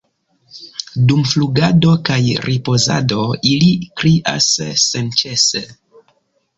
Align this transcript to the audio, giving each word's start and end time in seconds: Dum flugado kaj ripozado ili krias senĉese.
Dum 1.11 1.21
flugado 1.31 1.93
kaj 2.09 2.19
ripozado 2.47 3.29
ili 3.53 3.71
krias 4.01 4.53
senĉese. 4.89 5.67